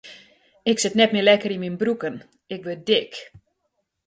[0.71, 2.15] Ik sit net mear lekker yn myn broeken,
[2.55, 3.11] ik wurd dik.